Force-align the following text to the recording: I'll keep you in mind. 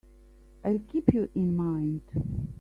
I'll 0.65 0.79
keep 0.89 1.13
you 1.13 1.29
in 1.35 1.55
mind. 1.55 2.01